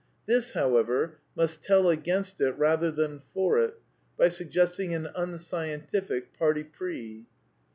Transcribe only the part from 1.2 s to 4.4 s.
must tell against it rather than for it, by